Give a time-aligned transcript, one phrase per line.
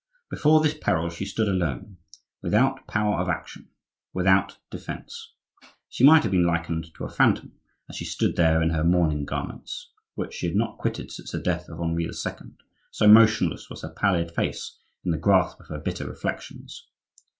[0.31, 1.97] Before this peril she stood alone,
[2.41, 3.69] without power of action,
[4.13, 5.35] without defence.
[5.89, 7.51] She might have been likened to a phantom,
[7.87, 11.39] as she stood there in her mourning garments (which she had not quitted since the
[11.39, 12.33] death of Henri II.)
[12.89, 16.87] so motionless was her pallid face in the grasp of her bitter reflections.